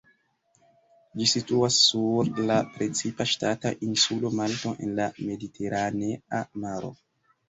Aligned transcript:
Ĝi 1.17 1.25
situas 1.31 1.75
sur 1.89 2.31
la 2.39 2.47
la 2.51 2.55
precipa 2.77 3.27
ŝtata 3.31 3.73
insulo 3.89 4.31
Malto 4.39 4.71
en 4.87 4.95
la 5.01 5.07
Mediteranea 5.29 6.41
Maro. 6.65 6.91